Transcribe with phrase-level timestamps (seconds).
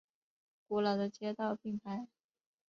[0.67, 2.07] 古老的街道并排。